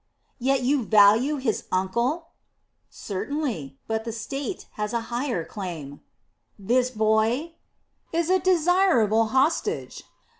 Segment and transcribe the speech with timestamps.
[0.39, 2.29] "Yet you value his uncle?"
[2.89, 3.77] "Certainly.
[3.85, 6.01] But the state has a higher claim."
[6.57, 7.53] "This boy...."
[8.11, 10.01] "Is a desirable hostage.